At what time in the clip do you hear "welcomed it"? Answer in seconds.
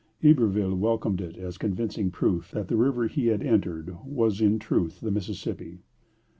0.73-1.37